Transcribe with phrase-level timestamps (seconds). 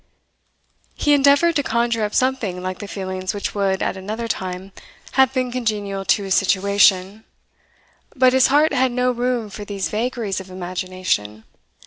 [0.95, 4.71] He endeavoured to conjure up something like the feelings which would, at another time,
[5.11, 7.23] have been congenial to his situation,
[8.15, 11.43] but his heart had no room for these vagaries of imagination.